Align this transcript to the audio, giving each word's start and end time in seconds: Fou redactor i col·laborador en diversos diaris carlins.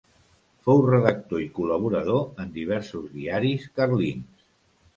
Fou 0.67 0.79
redactor 0.85 1.43
i 1.43 1.45
col·laborador 1.59 2.43
en 2.45 2.51
diversos 2.57 3.07
diaris 3.21 3.71
carlins. 3.79 4.45